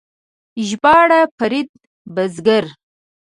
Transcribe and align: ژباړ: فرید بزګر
ژباړ: 0.67 1.09
فرید 1.37 1.69
بزګر 2.15 2.65